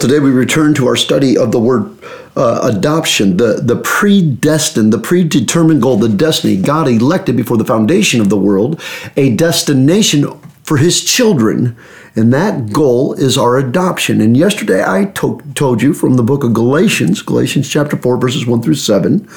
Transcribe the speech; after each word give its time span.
Today 0.00 0.18
we 0.18 0.30
return 0.30 0.74
to 0.74 0.86
our 0.86 0.96
study 0.96 1.36
of 1.36 1.52
the 1.52 1.60
word 1.60 1.96
uh, 2.36 2.70
adoption, 2.72 3.36
the, 3.36 3.54
the 3.54 3.76
predestined, 3.76 4.92
the 4.92 4.98
predetermined 4.98 5.82
goal, 5.82 5.96
the 5.96 6.08
destiny. 6.08 6.56
God 6.56 6.88
elected 6.88 7.36
before 7.36 7.56
the 7.56 7.64
foundation 7.64 8.20
of 8.20 8.28
the 8.28 8.36
world 8.36 8.80
a 9.16 9.34
destination 9.34 10.26
for 10.62 10.76
his 10.76 11.02
children. 11.04 11.76
And 12.18 12.32
that 12.32 12.72
goal 12.72 13.12
is 13.12 13.38
our 13.38 13.56
adoption. 13.58 14.20
And 14.20 14.36
yesterday 14.36 14.82
I 14.84 15.04
to- 15.14 15.40
told 15.54 15.80
you 15.80 15.94
from 15.94 16.14
the 16.14 16.24
book 16.24 16.42
of 16.42 16.52
Galatians, 16.52 17.22
Galatians 17.22 17.68
chapter 17.68 17.96
4, 17.96 18.16
verses 18.16 18.44
1 18.44 18.60
through 18.60 18.74
7. 18.74 19.28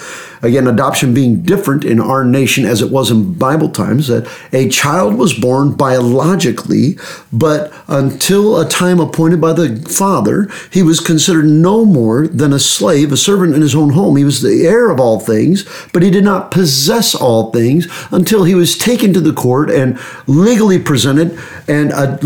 Again, 0.41 0.66
adoption 0.66 1.13
being 1.13 1.44
different 1.44 1.86
in 1.86 1.99
our 1.99 2.23
nation 2.23 2.66
as 2.66 2.81
it 2.81 2.89
was 2.89 3.12
in 3.12 3.34
Bible 3.34 3.70
times, 3.70 4.08
that 4.08 4.27
a 4.52 4.67
child 4.67 5.13
was 5.13 5.36
born 5.36 5.73
biologically, 5.73 6.97
but 7.31 7.72
until 7.88 8.59
a 8.59 8.67
time 8.67 9.00
appointed 9.00 9.39
by 9.39 9.53
the 9.53 9.75
father, 9.88 10.50
he 10.72 10.81
was 10.81 11.00
considered 11.00 11.45
no 11.45 11.86
more 11.86 12.28
than 12.28 12.52
a 12.52 12.58
slave, 12.58 13.11
a 13.11 13.17
servant 13.17 13.53
in 13.53 13.61
his 13.61 13.75
own 13.75 13.91
home. 13.91 14.16
He 14.16 14.23
was 14.23 14.41
the 14.41 14.66
heir 14.66 14.89
of 14.89 15.00
all 15.00 15.19
things, 15.19 15.63
but 15.94 16.02
he 16.02 16.09
did 16.09 16.23
not 16.23 16.50
possess 16.50 17.13
all 17.13 17.52
things 17.52 17.88
until 18.09 18.45
he 18.45 18.56
was 18.56 18.75
taken 18.75 19.13
to 19.13 19.22
the 19.22 19.34
court 19.34 19.69
and 19.69 20.00
legally 20.25 20.80
presented 20.80 21.38
and 21.67 21.91
uh, 21.91 22.17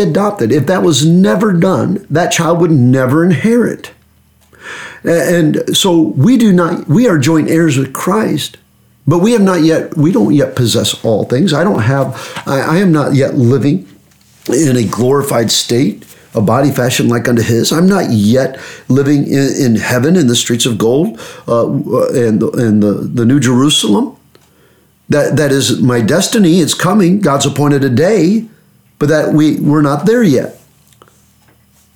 adopted. 0.00 0.52
If 0.52 0.66
that 0.66 0.82
was 0.82 1.06
never 1.06 1.52
done, 1.52 2.06
that 2.10 2.32
child 2.32 2.60
would 2.60 2.70
never 2.70 3.24
inherit. 3.24 3.92
And 5.04 5.76
so 5.76 6.00
we 6.00 6.36
do 6.36 6.52
not, 6.52 6.86
we 6.88 7.08
are 7.08 7.18
joint 7.18 7.48
heirs 7.48 7.78
with 7.78 7.92
Christ, 7.92 8.58
but 9.06 9.20
we 9.20 9.32
have 9.32 9.40
not 9.40 9.62
yet, 9.62 9.96
we 9.96 10.12
don't 10.12 10.34
yet 10.34 10.54
possess 10.54 11.02
all 11.04 11.24
things. 11.24 11.52
I 11.52 11.64
don't 11.64 11.82
have, 11.82 12.42
I, 12.46 12.60
I 12.60 12.76
am 12.78 12.92
not 12.92 13.14
yet 13.14 13.34
living 13.34 13.88
in 14.48 14.76
a 14.76 14.84
glorified 14.84 15.50
state, 15.50 16.04
a 16.34 16.40
body 16.40 16.70
fashioned 16.70 17.08
like 17.08 17.28
unto 17.28 17.42
his. 17.42 17.72
I'm 17.72 17.88
not 17.88 18.10
yet 18.10 18.60
living 18.88 19.26
in, 19.26 19.48
in 19.58 19.76
heaven 19.76 20.16
in 20.16 20.26
the 20.26 20.36
streets 20.36 20.66
of 20.66 20.78
gold 20.78 21.18
uh, 21.48 21.66
and, 22.10 22.42
and 22.42 22.82
the, 22.82 22.92
the 22.92 23.24
New 23.24 23.40
Jerusalem. 23.40 24.16
That, 25.08 25.36
that 25.36 25.50
is 25.50 25.80
my 25.80 26.02
destiny. 26.02 26.60
It's 26.60 26.74
coming. 26.74 27.20
God's 27.20 27.46
appointed 27.46 27.82
a 27.82 27.90
day, 27.90 28.48
but 29.00 29.08
that 29.08 29.32
we, 29.32 29.58
we're 29.58 29.82
not 29.82 30.06
there 30.06 30.22
yet. 30.22 30.60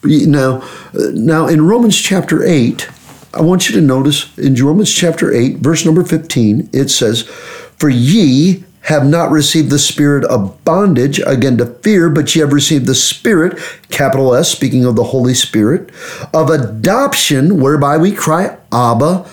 Now, 0.03 0.69
now 1.13 1.47
in 1.47 1.67
Romans 1.67 1.97
chapter 1.97 2.43
8, 2.43 2.91
I 3.35 3.43
want 3.43 3.69
you 3.69 3.75
to 3.77 3.81
notice 3.81 4.37
in 4.39 4.55
Romans 4.57 4.93
chapter 4.93 5.33
8, 5.33 5.59
verse 5.59 5.85
number 5.85 6.03
15, 6.03 6.71
it 6.73 6.89
says, 6.89 7.23
For 7.23 7.89
ye 7.89 8.65
have 8.83 9.07
not 9.07 9.31
received 9.31 9.71
the 9.71 9.79
spirit 9.79 10.25
of 10.25 10.63
bondage 10.65 11.19
again 11.21 11.59
to 11.59 11.67
fear, 11.67 12.09
but 12.09 12.35
ye 12.35 12.41
have 12.41 12.53
received 12.53 12.87
the 12.87 12.95
spirit, 12.95 13.59
capital 13.91 14.35
S, 14.35 14.51
speaking 14.51 14.85
of 14.85 14.97
the 14.97 15.05
Holy 15.05 15.35
Spirit, 15.35 15.91
of 16.33 16.51
adoption, 16.51 17.61
whereby 17.61 17.99
we 17.99 18.13
cry, 18.13 18.57
Abba, 18.73 19.25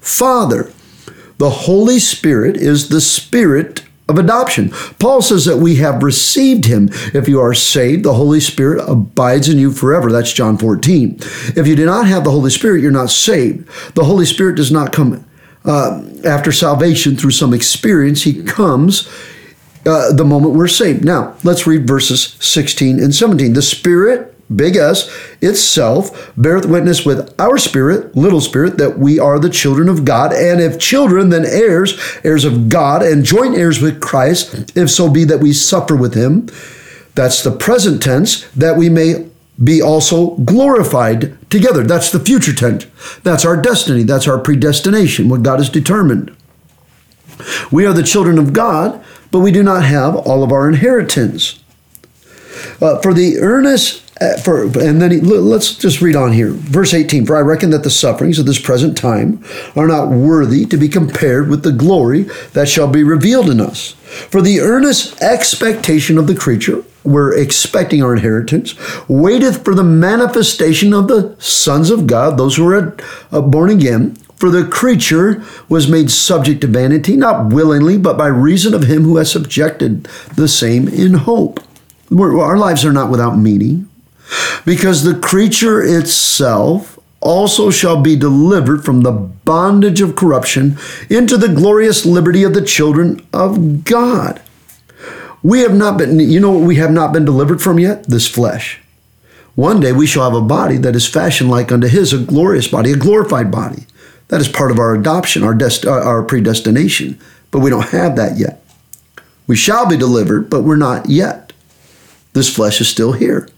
Father. 0.00 0.72
The 1.38 1.50
Holy 1.50 1.98
Spirit 1.98 2.56
is 2.56 2.88
the 2.88 3.00
spirit 3.00 3.82
of 4.08 4.18
adoption. 4.18 4.70
Paul 4.98 5.20
says 5.20 5.44
that 5.44 5.58
we 5.58 5.76
have 5.76 6.02
received 6.02 6.64
him. 6.64 6.88
If 7.14 7.28
you 7.28 7.40
are 7.40 7.54
saved, 7.54 8.04
the 8.04 8.14
Holy 8.14 8.40
Spirit 8.40 8.82
abides 8.88 9.48
in 9.48 9.58
you 9.58 9.70
forever. 9.70 10.10
That's 10.10 10.32
John 10.32 10.56
14. 10.56 11.18
If 11.56 11.66
you 11.66 11.76
do 11.76 11.84
not 11.84 12.06
have 12.06 12.24
the 12.24 12.30
Holy 12.30 12.50
Spirit, 12.50 12.80
you're 12.80 12.90
not 12.90 13.10
saved. 13.10 13.68
The 13.94 14.04
Holy 14.04 14.24
Spirit 14.24 14.56
does 14.56 14.72
not 14.72 14.92
come 14.92 15.24
uh, 15.64 16.02
after 16.24 16.52
salvation 16.52 17.16
through 17.16 17.32
some 17.32 17.52
experience. 17.52 18.22
He 18.22 18.42
comes 18.42 19.08
uh, 19.84 20.12
the 20.12 20.24
moment 20.24 20.54
we're 20.54 20.68
saved. 20.68 21.04
Now, 21.04 21.36
let's 21.44 21.66
read 21.66 21.86
verses 21.86 22.36
16 22.40 23.00
and 23.00 23.14
17. 23.14 23.52
The 23.52 23.62
Spirit 23.62 24.37
big 24.54 24.76
S, 24.76 25.10
itself 25.40 26.32
beareth 26.36 26.66
witness 26.66 27.04
with 27.04 27.34
our 27.38 27.58
spirit, 27.58 28.16
little 28.16 28.40
spirit, 28.40 28.78
that 28.78 28.98
we 28.98 29.18
are 29.18 29.38
the 29.38 29.50
children 29.50 29.88
of 29.88 30.04
God. 30.04 30.32
And 30.32 30.60
if 30.60 30.78
children, 30.78 31.28
then 31.28 31.44
heirs, 31.44 31.98
heirs 32.24 32.44
of 32.44 32.68
God, 32.68 33.02
and 33.02 33.24
joint 33.24 33.56
heirs 33.56 33.80
with 33.80 34.00
Christ, 34.00 34.76
if 34.76 34.90
so 34.90 35.10
be 35.10 35.24
that 35.24 35.40
we 35.40 35.52
suffer 35.52 35.94
with 35.94 36.14
him. 36.14 36.48
That's 37.14 37.42
the 37.42 37.50
present 37.50 38.02
tense, 38.02 38.48
that 38.52 38.76
we 38.76 38.88
may 38.88 39.28
be 39.62 39.82
also 39.82 40.36
glorified 40.36 41.36
together. 41.50 41.82
That's 41.82 42.12
the 42.12 42.20
future 42.20 42.54
tense. 42.54 42.86
That's 43.24 43.44
our 43.44 43.60
destiny. 43.60 44.04
That's 44.04 44.28
our 44.28 44.38
predestination, 44.38 45.28
what 45.28 45.42
God 45.42 45.58
has 45.58 45.68
determined. 45.68 46.34
We 47.70 47.84
are 47.86 47.92
the 47.92 48.02
children 48.02 48.38
of 48.38 48.52
God, 48.52 49.04
but 49.30 49.40
we 49.40 49.52
do 49.52 49.62
not 49.62 49.84
have 49.84 50.14
all 50.14 50.42
of 50.42 50.52
our 50.52 50.68
inheritance. 50.68 51.62
Uh, 52.80 52.98
for 53.00 53.12
the 53.12 53.38
earnest 53.38 54.07
uh, 54.20 54.36
for, 54.38 54.64
and 54.64 55.00
then 55.00 55.10
he, 55.10 55.20
let's 55.20 55.74
just 55.74 56.00
read 56.00 56.16
on 56.16 56.32
here. 56.32 56.50
Verse 56.50 56.92
18 56.92 57.26
For 57.26 57.36
I 57.36 57.40
reckon 57.40 57.70
that 57.70 57.84
the 57.84 57.90
sufferings 57.90 58.38
of 58.38 58.46
this 58.46 58.60
present 58.60 58.96
time 58.96 59.44
are 59.76 59.86
not 59.86 60.08
worthy 60.08 60.66
to 60.66 60.76
be 60.76 60.88
compared 60.88 61.48
with 61.48 61.62
the 61.62 61.72
glory 61.72 62.22
that 62.52 62.68
shall 62.68 62.88
be 62.88 63.04
revealed 63.04 63.48
in 63.48 63.60
us. 63.60 63.92
For 64.30 64.42
the 64.42 64.60
earnest 64.60 65.20
expectation 65.22 66.18
of 66.18 66.26
the 66.26 66.34
creature, 66.34 66.84
we're 67.04 67.36
expecting 67.36 68.02
our 68.02 68.14
inheritance, 68.14 68.74
waiteth 69.08 69.64
for 69.64 69.74
the 69.74 69.84
manifestation 69.84 70.92
of 70.92 71.06
the 71.06 71.36
sons 71.38 71.90
of 71.90 72.06
God, 72.06 72.36
those 72.36 72.56
who 72.56 72.68
are 72.68 72.96
uh, 73.30 73.40
born 73.40 73.70
again. 73.70 74.16
For 74.36 74.50
the 74.50 74.66
creature 74.66 75.44
was 75.68 75.88
made 75.88 76.10
subject 76.10 76.60
to 76.60 76.66
vanity, 76.68 77.16
not 77.16 77.52
willingly, 77.52 77.98
but 77.98 78.16
by 78.16 78.28
reason 78.28 78.72
of 78.72 78.84
him 78.84 79.02
who 79.02 79.16
has 79.16 79.32
subjected 79.32 80.04
the 80.34 80.48
same 80.48 80.86
in 80.86 81.14
hope. 81.14 81.60
We're, 82.10 82.40
our 82.40 82.56
lives 82.56 82.84
are 82.84 82.92
not 82.92 83.10
without 83.10 83.36
meaning 83.36 83.87
because 84.64 85.02
the 85.02 85.18
creature 85.18 85.82
itself 85.82 86.98
also 87.20 87.70
shall 87.70 88.00
be 88.00 88.16
delivered 88.16 88.84
from 88.84 89.00
the 89.02 89.12
bondage 89.12 90.00
of 90.00 90.16
corruption 90.16 90.76
into 91.10 91.36
the 91.36 91.48
glorious 91.48 92.06
liberty 92.06 92.44
of 92.44 92.54
the 92.54 92.64
children 92.64 93.26
of 93.32 93.84
God. 93.84 94.40
We 95.42 95.60
have 95.60 95.74
not 95.74 95.98
been, 95.98 96.18
you 96.18 96.40
know 96.40 96.50
what 96.50 96.66
we 96.66 96.76
have 96.76 96.90
not 96.90 97.12
been 97.12 97.24
delivered 97.24 97.62
from 97.62 97.78
yet? 97.78 98.04
This 98.04 98.28
flesh. 98.28 98.80
One 99.54 99.80
day 99.80 99.92
we 99.92 100.06
shall 100.06 100.24
have 100.24 100.40
a 100.40 100.46
body 100.46 100.76
that 100.76 100.94
is 100.94 101.08
fashioned 101.08 101.50
like 101.50 101.72
unto 101.72 101.88
his, 101.88 102.12
a 102.12 102.18
glorious 102.18 102.68
body, 102.68 102.92
a 102.92 102.96
glorified 102.96 103.50
body. 103.50 103.86
That 104.28 104.40
is 104.40 104.48
part 104.48 104.70
of 104.70 104.78
our 104.78 104.94
adoption, 104.94 105.42
our, 105.42 105.54
dest- 105.54 105.86
uh, 105.86 105.90
our 105.90 106.22
predestination. 106.22 107.18
But 107.50 107.60
we 107.60 107.70
don't 107.70 107.88
have 107.88 108.14
that 108.16 108.36
yet. 108.36 108.62
We 109.46 109.56
shall 109.56 109.88
be 109.88 109.96
delivered, 109.96 110.50
but 110.50 110.62
we're 110.62 110.76
not 110.76 111.08
yet. 111.08 111.52
This 112.34 112.54
flesh 112.54 112.80
is 112.80 112.88
still 112.88 113.12
here. 113.12 113.48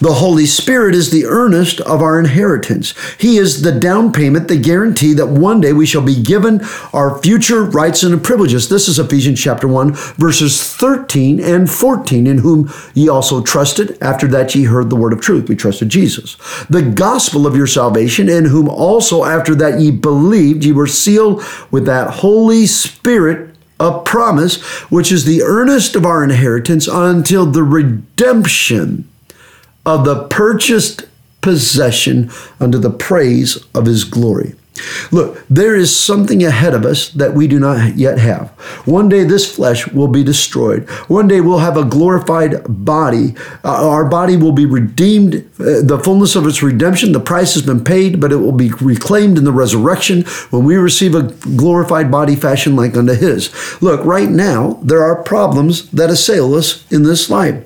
The 0.00 0.14
Holy 0.14 0.46
Spirit 0.46 0.94
is 0.94 1.10
the 1.10 1.26
earnest 1.26 1.80
of 1.80 2.02
our 2.02 2.18
inheritance. 2.18 2.94
He 3.18 3.36
is 3.36 3.62
the 3.62 3.72
down 3.72 4.12
payment, 4.12 4.48
the 4.48 4.56
guarantee 4.56 5.14
that 5.14 5.26
one 5.26 5.60
day 5.60 5.72
we 5.72 5.86
shall 5.86 6.02
be 6.02 6.20
given 6.20 6.60
our 6.92 7.18
future 7.22 7.62
rights 7.62 8.02
and 8.02 8.22
privileges. 8.22 8.68
This 8.68 8.88
is 8.88 8.98
Ephesians 8.98 9.40
chapter 9.40 9.68
1, 9.68 9.92
verses 10.16 10.62
13 10.62 11.40
and 11.40 11.70
14, 11.70 12.26
in 12.26 12.38
whom 12.38 12.72
ye 12.94 13.08
also 13.08 13.42
trusted, 13.42 13.96
after 14.02 14.26
that 14.28 14.54
ye 14.54 14.64
heard 14.64 14.90
the 14.90 14.96
word 14.96 15.12
of 15.12 15.20
truth. 15.20 15.48
We 15.48 15.56
trusted 15.56 15.88
Jesus. 15.88 16.36
The 16.68 16.82
gospel 16.82 17.46
of 17.46 17.56
your 17.56 17.66
salvation, 17.66 18.28
in 18.28 18.46
whom 18.46 18.68
also 18.68 19.24
after 19.24 19.54
that 19.56 19.80
ye 19.80 19.90
believed, 19.90 20.64
ye 20.64 20.72
were 20.72 20.86
sealed 20.86 21.42
with 21.70 21.86
that 21.86 22.10
Holy 22.10 22.66
Spirit 22.66 23.54
a 23.78 24.00
promise, 24.00 24.62
which 24.90 25.12
is 25.12 25.26
the 25.26 25.42
earnest 25.42 25.96
of 25.96 26.06
our 26.06 26.24
inheritance 26.24 26.88
until 26.88 27.44
the 27.44 27.62
redemption 27.62 29.06
of 29.86 30.04
the 30.04 30.24
purchased 30.24 31.04
possession 31.40 32.30
unto 32.60 32.76
the 32.76 32.90
praise 32.90 33.56
of 33.72 33.86
his 33.86 34.04
glory. 34.04 34.54
Look, 35.10 35.46
there 35.48 35.74
is 35.74 35.94
something 35.96 36.44
ahead 36.44 36.74
of 36.74 36.84
us 36.84 37.08
that 37.10 37.32
we 37.32 37.46
do 37.46 37.58
not 37.58 37.96
yet 37.96 38.18
have. 38.18 38.50
One 38.84 39.08
day 39.08 39.24
this 39.24 39.54
flesh 39.54 39.86
will 39.88 40.08
be 40.08 40.22
destroyed. 40.22 40.88
One 41.08 41.28
day 41.28 41.40
we'll 41.40 41.60
have 41.60 41.76
a 41.76 41.84
glorified 41.84 42.62
body. 42.68 43.34
Uh, 43.64 43.88
our 43.88 44.04
body 44.04 44.36
will 44.36 44.52
be 44.52 44.66
redeemed, 44.66 45.36
uh, 45.58 45.80
the 45.82 46.00
fullness 46.02 46.36
of 46.36 46.46
its 46.46 46.62
redemption. 46.62 47.12
The 47.12 47.20
price 47.20 47.54
has 47.54 47.62
been 47.62 47.84
paid, 47.84 48.20
but 48.20 48.32
it 48.32 48.36
will 48.36 48.52
be 48.52 48.70
reclaimed 48.80 49.38
in 49.38 49.44
the 49.44 49.52
resurrection 49.52 50.24
when 50.50 50.64
we 50.64 50.76
receive 50.76 51.14
a 51.14 51.22
glorified 51.56 52.10
body 52.10 52.36
fashioned 52.36 52.76
like 52.76 52.96
unto 52.96 53.14
his. 53.14 53.50
Look, 53.80 54.04
right 54.04 54.28
now, 54.28 54.78
there 54.82 55.02
are 55.02 55.22
problems 55.22 55.90
that 55.92 56.10
assail 56.10 56.54
us 56.54 56.90
in 56.92 57.02
this 57.04 57.30
life. 57.30 57.65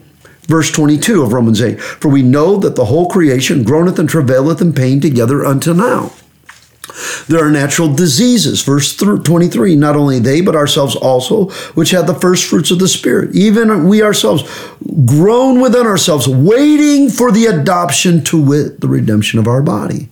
Verse 0.51 0.73
22 0.73 1.23
of 1.23 1.33
Romans 1.33 1.63
8 1.63 1.81
For 1.81 2.09
we 2.09 2.23
know 2.23 2.57
that 2.57 2.75
the 2.75 2.87
whole 2.87 3.09
creation 3.09 3.63
groaneth 3.63 4.01
and 4.01 4.09
travaileth 4.09 4.61
in 4.61 4.73
pain 4.73 5.01
together 5.01 5.45
until 5.45 5.75
now. 5.75 6.11
There 7.29 7.45
are 7.45 7.51
natural 7.53 7.95
diseases. 7.95 8.63
Verse 8.63 8.97
23 8.97 9.77
Not 9.77 9.95
only 9.95 10.19
they, 10.19 10.41
but 10.41 10.57
ourselves 10.57 10.97
also, 10.97 11.51
which 11.75 11.93
have 11.93 12.09
the 12.09 12.17
first 12.17 12.47
fruits 12.47 12.73
of 12.73 12.81
the 12.81 12.89
Spirit. 12.89 13.33
Even 13.33 13.87
we 13.87 14.03
ourselves 14.03 14.43
groan 15.07 15.61
within 15.61 15.87
ourselves, 15.87 16.27
waiting 16.27 17.09
for 17.09 17.31
the 17.31 17.47
adoption 17.47 18.25
to 18.25 18.43
wit, 18.43 18.81
the 18.81 18.89
redemption 18.89 19.39
of 19.39 19.47
our 19.47 19.63
body. 19.63 20.09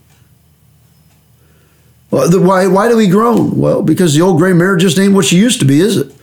Why, 2.11 2.65
why 2.67 2.87
do 2.87 2.95
we 2.95 3.07
groan? 3.07 3.59
Well, 3.59 3.83
because 3.83 4.15
the 4.15 4.21
old 4.21 4.39
gray 4.39 4.53
mare 4.53 4.77
just 4.77 4.97
ain't 4.97 5.13
what 5.13 5.25
she 5.25 5.37
used 5.37 5.59
to 5.59 5.65
be, 5.65 5.81
is 5.81 5.97
it? 5.97 6.15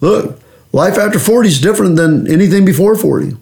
Look, 0.00 0.40
life 0.76 0.98
after 0.98 1.18
40 1.18 1.48
is 1.48 1.58
different 1.58 1.96
than 1.96 2.30
anything 2.30 2.66
before 2.66 2.94
40. 2.96 3.34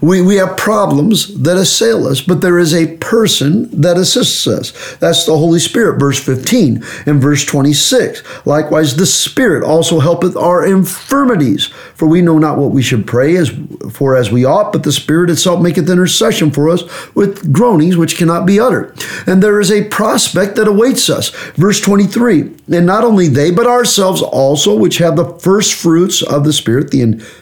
We, 0.00 0.22
we 0.22 0.36
have 0.36 0.56
problems 0.56 1.34
that 1.42 1.56
assail 1.56 2.06
us, 2.06 2.20
but 2.20 2.40
there 2.40 2.58
is 2.58 2.74
a 2.74 2.96
person 2.98 3.68
that 3.80 3.96
assists 3.96 4.46
us. 4.46 4.96
That's 4.96 5.26
the 5.26 5.36
Holy 5.36 5.58
Spirit, 5.58 5.98
verse 5.98 6.22
15 6.22 6.82
and 7.06 7.20
verse 7.20 7.44
26. 7.44 8.22
Likewise, 8.46 8.96
the 8.96 9.06
Spirit 9.06 9.64
also 9.64 10.00
helpeth 10.00 10.36
our 10.36 10.64
infirmities, 10.64 11.66
for 11.94 12.06
we 12.06 12.22
know 12.22 12.38
not 12.38 12.58
what 12.58 12.70
we 12.70 12.82
should 12.82 13.06
pray 13.06 13.36
as 13.36 13.50
for 13.92 14.16
as 14.16 14.30
we 14.30 14.44
ought, 14.44 14.72
but 14.72 14.82
the 14.82 14.92
Spirit 14.92 15.30
itself 15.30 15.60
maketh 15.60 15.90
intercession 15.90 16.50
for 16.50 16.68
us 16.68 16.84
with 17.14 17.52
groanings 17.52 17.96
which 17.96 18.16
cannot 18.16 18.46
be 18.46 18.60
uttered. 18.60 18.94
And 19.26 19.42
there 19.42 19.60
is 19.60 19.70
a 19.70 19.88
prospect 19.88 20.56
that 20.56 20.68
awaits 20.68 21.10
us. 21.10 21.30
Verse 21.56 21.80
23. 21.80 22.40
And 22.72 22.86
not 22.86 23.04
only 23.04 23.28
they, 23.28 23.50
but 23.50 23.66
ourselves 23.66 24.22
also, 24.22 24.76
which 24.76 24.98
have 24.98 25.16
the 25.16 25.38
first 25.40 25.74
fruits 25.74 26.22
of 26.22 26.44
the 26.44 26.52
Spirit, 26.52 26.90
the 26.90 27.00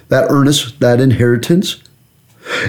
that 0.08 0.26
earnest, 0.31 0.81
that 0.81 1.00
inheritance 1.00 1.82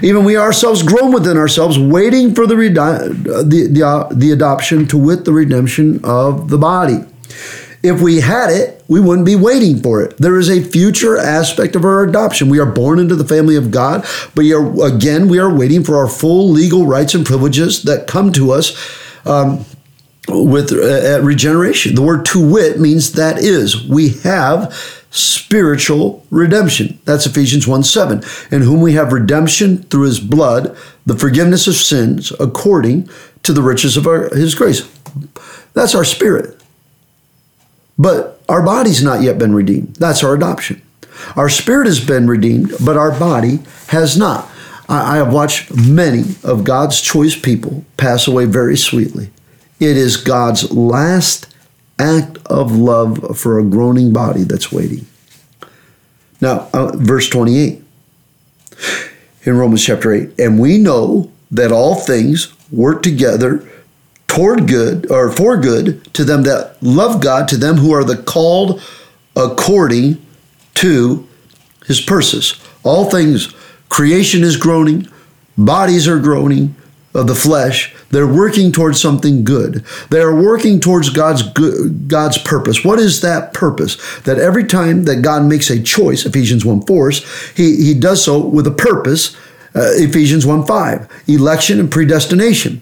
even 0.02 0.24
we 0.24 0.38
ourselves 0.38 0.84
groan 0.84 1.12
within 1.14 1.38
ourselves, 1.38 1.78
waiting 1.80 2.36
for 2.36 2.46
the, 2.48 2.56
the, 2.56 3.68
the, 3.72 3.84
uh, 3.84 4.08
the 4.12 4.32
adoption 4.32 4.88
to 4.88 4.98
wit 4.98 5.26
the 5.26 5.34
redemption 5.34 6.00
of 6.04 6.50
the 6.50 6.58
body. 6.58 7.06
If 7.82 8.02
we 8.02 8.20
had 8.20 8.50
it, 8.50 8.84
we 8.90 9.00
wouldn't 9.00 9.26
be 9.26 9.38
waiting 9.38 9.82
for 9.82 10.02
it. 10.02 10.18
There 10.18 10.38
is 10.38 10.50
a 10.50 10.62
future 10.62 11.18
aspect 11.18 11.76
of 11.76 11.86
our 11.86 12.04
adoption. 12.04 12.50
We 12.50 12.60
are 12.60 12.66
born 12.66 13.00
into 13.00 13.16
the 13.16 13.24
family 13.24 13.56
of 13.56 13.72
God, 13.72 14.06
but 14.36 14.44
are, 14.46 14.86
again, 14.86 15.30
we 15.30 15.40
are 15.40 15.54
waiting 15.54 15.84
for 15.84 15.96
our 15.96 16.08
full 16.08 16.50
legal 16.50 16.86
rights 16.86 17.16
and 17.16 17.26
privileges 17.26 17.84
that 17.84 18.08
come 18.08 18.34
to 18.34 18.52
us 18.52 18.76
um, 19.26 19.64
with 20.28 20.74
uh, 20.74 21.22
regeneration. 21.22 21.96
The 21.96 22.02
word 22.02 22.26
to 22.26 22.46
wit 22.46 22.80
means 22.80 23.14
that 23.14 23.38
is. 23.38 23.88
We 23.88 24.10
have 24.24 24.99
spiritual 25.12 26.26
redemption. 26.30 27.00
That's 27.06 27.26
Ephesians 27.26 27.68
1 27.68 27.84
7. 27.84 28.24
In 28.52 28.62
whom 28.62 28.82
we 28.82 28.94
have 28.94 29.12
redemption 29.12 29.84
through 29.84 30.06
his 30.06 30.20
blood, 30.20 30.78
the 31.06 31.18
forgiveness 31.18 31.68
of 31.68 31.76
sins 31.76 32.32
according 32.40 33.10
to 33.44 33.54
the 33.54 33.62
riches 33.62 33.98
of 33.98 34.06
our, 34.08 34.30
his 34.36 34.56
grace. 34.56 34.88
That's 35.74 35.96
our 35.96 36.04
spirit. 36.04 36.62
But 37.98 38.42
our 38.48 38.62
body's 38.62 39.04
not 39.04 39.22
yet 39.22 39.38
been 39.38 39.54
redeemed. 39.54 39.96
That's 39.96 40.24
our 40.24 40.34
adoption. 40.34 40.82
Our 41.36 41.50
spirit 41.50 41.88
has 41.88 42.04
been 42.04 42.28
redeemed, 42.28 42.74
but 42.84 42.96
our 42.96 43.18
body 43.18 43.60
has 43.88 44.18
not. 44.18 44.50
I, 44.88 45.16
I 45.16 45.18
have 45.18 45.34
watched 45.34 45.76
many 45.76 46.24
of 46.44 46.64
God's 46.64 47.02
choice 47.02 47.38
people 47.38 47.86
pass 47.98 48.28
away 48.28 48.46
very 48.46 48.78
sweetly. 48.78 49.30
It 49.80 49.98
is 49.98 50.18
God's 50.18 50.72
last 50.72 51.54
act 52.00 52.38
of 52.46 52.72
love 52.72 53.38
for 53.38 53.60
a 53.60 53.64
groaning 53.64 54.14
body 54.14 54.44
that's 54.44 54.72
waiting. 54.72 55.06
Now, 56.42 56.70
uh, 56.74 56.94
verse 56.96 57.30
28 57.30 57.84
in 59.44 59.58
Romans 59.58 59.86
chapter 59.86 60.14
8, 60.14 60.40
and 60.40 60.60
we 60.60 60.78
know 60.78 61.32
that 61.52 61.72
all 61.72 61.96
things 61.96 62.54
work 62.72 63.02
together 63.04 63.68
toward 64.28 64.68
good 64.68 65.12
or 65.12 65.32
for 65.32 65.58
good 65.58 66.04
to 66.14 66.24
them 66.24 66.44
that 66.44 66.82
love 66.82 67.22
God, 67.22 67.48
to 67.50 67.58
them 67.58 67.78
who 67.78 67.92
are 67.92 68.04
the 68.04 68.16
called 68.16 68.82
according 69.36 70.24
to 70.76 71.28
his 71.88 72.00
purposes. 72.00 72.62
All 72.84 73.10
things, 73.10 73.54
creation 73.90 74.44
is 74.44 74.56
groaning, 74.56 75.08
bodies 75.58 76.08
are 76.08 76.20
groaning, 76.20 76.76
of 77.14 77.28
the 77.28 77.36
flesh, 77.36 77.94
they're 78.12 78.28
working 78.28 78.72
towards 78.72 79.02
something 79.02 79.44
good. 79.44 79.84
They 80.12 80.22
are 80.22 80.36
working 80.36 80.80
towards 80.80 81.10
God's 81.10 81.42
good, 81.42 82.08
God's 82.08 82.38
purpose. 82.38 82.84
What 82.84 83.00
is 83.00 83.22
that 83.22 83.54
purpose? 83.54 83.96
That 84.22 84.38
every 84.38 84.64
time 84.64 85.06
that 85.06 85.24
God 85.24 85.44
makes 85.46 85.70
a 85.70 85.82
choice, 85.82 86.26
Ephesians 86.26 86.66
1 86.66 86.86
4, 86.86 87.12
he, 87.56 87.76
he 87.84 87.94
does 87.94 88.24
so 88.24 88.40
with 88.40 88.68
a 88.68 88.72
purpose, 88.72 89.36
uh, 89.76 89.94
Ephesians 89.94 90.46
1 90.46 90.66
5, 90.66 91.24
election 91.28 91.80
and 91.80 91.92
predestination. 91.92 92.82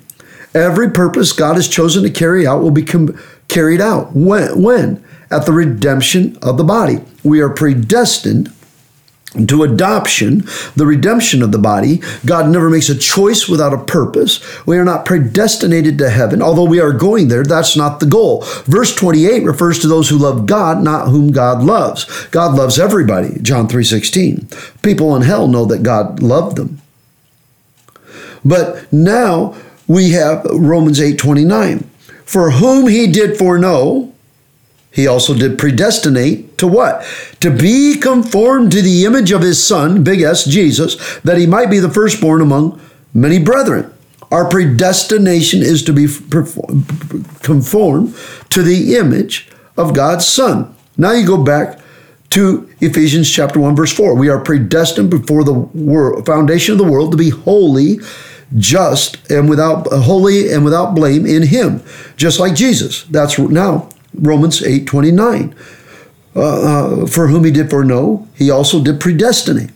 Every 0.53 0.89
purpose 0.89 1.33
God 1.33 1.55
has 1.55 1.67
chosen 1.67 2.03
to 2.03 2.09
carry 2.09 2.45
out 2.45 2.61
will 2.61 2.71
be 2.71 2.83
com- 2.83 3.17
carried 3.47 3.81
out. 3.81 4.15
When? 4.15 4.61
When? 4.61 5.03
At 5.29 5.45
the 5.45 5.51
redemption 5.51 6.37
of 6.41 6.57
the 6.57 6.63
body. 6.63 6.99
We 7.23 7.41
are 7.41 7.49
predestined 7.49 8.53
to 9.45 9.63
adoption, 9.63 10.43
the 10.75 10.85
redemption 10.85 11.43
of 11.43 11.51
the 11.51 11.59
body. 11.59 12.01
God 12.25 12.49
never 12.49 12.69
makes 12.69 12.89
a 12.89 12.97
choice 12.97 13.47
without 13.47 13.73
a 13.73 13.83
purpose. 13.83 14.41
We 14.65 14.77
are 14.77 14.85
not 14.85 15.05
predestinated 15.05 15.97
to 15.99 16.09
heaven, 16.09 16.41
although 16.41 16.63
we 16.63 16.79
are 16.79 16.93
going 16.93 17.27
there. 17.27 17.43
That's 17.43 17.77
not 17.77 17.99
the 17.99 18.05
goal. 18.05 18.43
Verse 18.65 18.95
28 18.95 19.43
refers 19.43 19.79
to 19.79 19.87
those 19.87 20.09
who 20.09 20.17
love 20.17 20.45
God, 20.45 20.83
not 20.83 21.09
whom 21.09 21.31
God 21.31 21.61
loves. 21.63 22.05
God 22.31 22.55
loves 22.55 22.79
everybody, 22.79 23.39
John 23.41 23.67
3:16. 23.67 24.47
People 24.81 25.15
in 25.15 25.21
hell 25.21 25.47
know 25.47 25.65
that 25.65 25.83
God 25.83 26.21
loved 26.21 26.57
them. 26.57 26.81
But 28.43 28.91
now 28.91 29.55
we 29.87 30.11
have 30.11 30.45
Romans 30.51 30.99
8:29. 30.99 31.83
For 32.25 32.51
whom 32.51 32.87
he 32.87 33.07
did 33.07 33.37
foreknow, 33.37 34.11
he 34.97 35.05
also 35.05 35.35
did 35.35 35.59
predestinate 35.59 36.57
to 36.57 36.67
what? 36.67 37.05
To 37.41 37.55
be 37.55 37.99
conformed 37.99 38.71
to 38.71 38.81
the 38.81 39.05
image 39.05 39.31
of 39.31 39.43
his 39.43 39.63
son, 39.63 40.03
big 40.03 40.21
S, 40.21 40.43
Jesus, 40.43 41.19
that 41.19 41.37
he 41.37 41.45
might 41.45 41.69
be 41.69 41.77
the 41.77 41.87
firstborn 41.87 42.41
among 42.41 42.81
many 43.13 43.37
brethren. 43.37 43.93
Our 44.31 44.49
predestination 44.49 45.61
is 45.61 45.83
to 45.83 45.93
be 45.93 46.07
conformed 47.43 48.15
to 48.49 48.63
the 48.63 48.95
image 48.97 49.47
of 49.77 49.93
God's 49.93 50.25
son. 50.25 50.75
Now 50.97 51.11
you 51.11 51.27
go 51.27 51.43
back 51.43 51.79
to 52.31 52.67
Ephesians 52.81 53.31
chapter 53.31 53.59
1 53.59 53.75
verse 53.75 53.93
4. 53.93 54.15
We 54.15 54.29
are 54.29 54.39
predestined 54.39 55.11
before 55.11 55.43
the 55.43 56.23
foundation 56.25 56.71
of 56.71 56.79
the 56.79 56.91
world 56.91 57.11
to 57.11 57.17
be 57.17 57.29
holy, 57.29 57.99
just 58.57 59.29
and 59.29 59.47
without 59.47 59.85
holy 59.91 60.51
and 60.51 60.65
without 60.65 60.95
blame 60.95 61.27
in 61.27 61.43
him, 61.43 61.83
just 62.15 62.39
like 62.39 62.55
Jesus. 62.55 63.03
That's 63.03 63.37
now 63.37 63.91
Romans 64.13 64.63
8 64.63 64.85
29. 64.85 65.55
Uh, 66.35 66.41
uh, 66.41 67.07
for 67.07 67.27
whom 67.27 67.45
he 67.45 67.51
did 67.51 67.69
foreknow, 67.69 68.27
he 68.35 68.51
also 68.51 68.83
did 68.83 68.99
predestinate. 68.99 69.71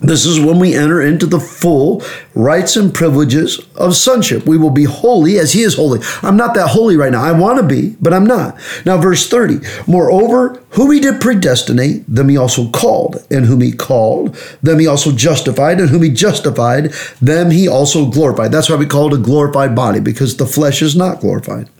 This 0.00 0.26
is 0.26 0.38
when 0.38 0.58
we 0.58 0.74
enter 0.74 1.00
into 1.00 1.24
the 1.24 1.40
full 1.40 2.02
rights 2.34 2.76
and 2.76 2.92
privileges 2.92 3.58
of 3.76 3.96
sonship. 3.96 4.44
We 4.44 4.58
will 4.58 4.70
be 4.70 4.84
holy 4.84 5.38
as 5.38 5.52
he 5.52 5.62
is 5.62 5.76
holy. 5.76 6.00
I'm 6.22 6.36
not 6.36 6.54
that 6.54 6.68
holy 6.68 6.96
right 6.96 7.12
now. 7.12 7.22
I 7.22 7.32
want 7.32 7.58
to 7.58 7.66
be, 7.66 7.96
but 8.02 8.12
I'm 8.12 8.26
not. 8.26 8.56
Now, 8.84 8.98
verse 8.98 9.28
30 9.28 9.60
Moreover, 9.86 10.62
whom 10.70 10.90
he 10.90 11.00
did 11.00 11.20
predestinate, 11.20 12.04
them 12.06 12.28
he 12.28 12.36
also 12.36 12.70
called. 12.70 13.24
And 13.30 13.46
whom 13.46 13.62
he 13.62 13.72
called, 13.72 14.34
them 14.62 14.78
he 14.78 14.86
also 14.86 15.10
justified. 15.10 15.80
And 15.80 15.88
whom 15.88 16.02
he 16.02 16.10
justified, 16.10 16.92
them 17.22 17.50
he 17.50 17.66
also 17.66 18.10
glorified. 18.10 18.52
That's 18.52 18.68
why 18.68 18.76
we 18.76 18.86
call 18.86 19.12
it 19.14 19.18
a 19.18 19.22
glorified 19.22 19.74
body, 19.74 20.00
because 20.00 20.36
the 20.36 20.46
flesh 20.46 20.82
is 20.82 20.94
not 20.94 21.20
glorified. 21.20 21.70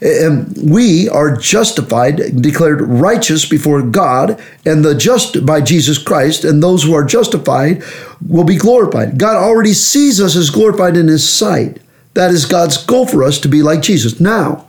And 0.00 0.70
we 0.70 1.08
are 1.08 1.36
justified, 1.36 2.40
declared 2.40 2.82
righteous 2.82 3.48
before 3.48 3.82
God, 3.82 4.40
and 4.64 4.84
the 4.84 4.94
just 4.94 5.44
by 5.44 5.60
Jesus 5.60 5.98
Christ, 5.98 6.44
and 6.44 6.62
those 6.62 6.84
who 6.84 6.94
are 6.94 7.04
justified 7.04 7.82
will 8.26 8.44
be 8.44 8.56
glorified. 8.56 9.18
God 9.18 9.36
already 9.36 9.72
sees 9.72 10.20
us 10.20 10.36
as 10.36 10.50
glorified 10.50 10.96
in 10.96 11.08
His 11.08 11.28
sight. 11.28 11.80
That 12.14 12.30
is 12.30 12.46
God's 12.46 12.76
goal 12.84 13.06
for 13.06 13.22
us 13.22 13.38
to 13.40 13.48
be 13.48 13.62
like 13.62 13.82
Jesus. 13.82 14.20
Now, 14.20 14.66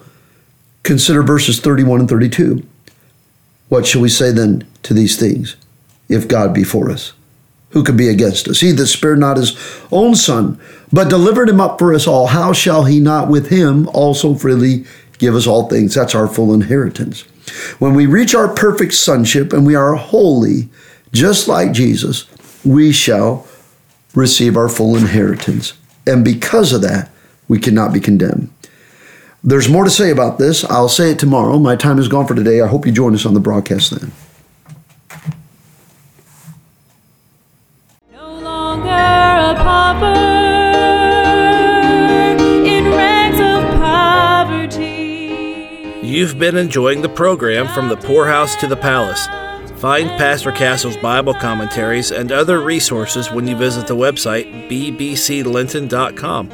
consider 0.83 1.23
verses 1.23 1.59
31 1.59 2.01
and 2.01 2.09
32. 2.09 2.65
What 3.69 3.85
shall 3.85 4.01
we 4.01 4.09
say 4.09 4.31
then 4.31 4.67
to 4.83 4.93
these 4.93 5.17
things? 5.17 5.55
If 6.07 6.27
God 6.27 6.53
be 6.53 6.63
for 6.63 6.89
us, 6.89 7.13
who 7.71 7.83
could 7.83 7.97
be 7.97 8.09
against 8.09 8.47
us? 8.47 8.59
He 8.59 8.71
that 8.71 8.87
spared 8.87 9.19
not 9.19 9.37
his 9.37 9.57
own 9.91 10.15
son, 10.15 10.59
but 10.91 11.09
delivered 11.09 11.49
him 11.49 11.61
up 11.61 11.79
for 11.79 11.93
us 11.93 12.07
all, 12.07 12.27
how 12.27 12.53
shall 12.53 12.85
he 12.85 12.99
not 12.99 13.29
with 13.29 13.49
him 13.49 13.87
also 13.89 14.33
freely 14.33 14.85
give 15.17 15.35
us 15.35 15.47
all 15.47 15.67
things? 15.67 15.93
That's 15.93 16.15
our 16.15 16.27
full 16.27 16.53
inheritance. 16.53 17.21
When 17.79 17.93
we 17.93 18.05
reach 18.05 18.35
our 18.35 18.47
perfect 18.47 18.93
sonship 18.93 19.53
and 19.53 19.65
we 19.65 19.75
are 19.75 19.95
holy, 19.95 20.69
just 21.11 21.47
like 21.47 21.71
Jesus, 21.71 22.27
we 22.63 22.91
shall 22.91 23.47
receive 24.15 24.57
our 24.57 24.69
full 24.69 24.95
inheritance. 24.95 25.73
And 26.05 26.25
because 26.25 26.73
of 26.73 26.81
that, 26.81 27.09
we 27.47 27.59
cannot 27.59 27.93
be 27.93 27.99
condemned. 27.99 28.51
There's 29.43 29.69
more 29.69 29.83
to 29.83 29.89
say 29.89 30.11
about 30.11 30.37
this. 30.37 30.63
I'll 30.65 30.89
say 30.89 31.11
it 31.11 31.19
tomorrow. 31.19 31.57
My 31.59 31.75
time 31.75 31.97
is 31.97 32.07
gone 32.07 32.27
for 32.27 32.35
today. 32.35 32.61
I 32.61 32.67
hope 32.67 32.85
you 32.85 32.91
join 32.91 33.13
us 33.13 33.25
on 33.25 33.33
the 33.33 33.39
broadcast 33.39 33.91
then. 33.91 34.11
You've 46.19 46.37
been 46.37 46.57
enjoying 46.57 47.01
the 47.01 47.07
program 47.07 47.69
From 47.69 47.87
the 47.87 47.95
Poorhouse 47.95 48.57
to 48.57 48.67
the 48.67 48.75
Palace. 48.75 49.25
Find 49.79 50.09
Pastor 50.09 50.51
Castle's 50.51 50.97
Bible 50.97 51.33
commentaries 51.33 52.11
and 52.11 52.29
other 52.29 52.59
resources 52.59 53.31
when 53.31 53.47
you 53.47 53.55
visit 53.55 53.87
the 53.87 53.95
website 53.95 54.69
bbclinton.com. 54.69 56.51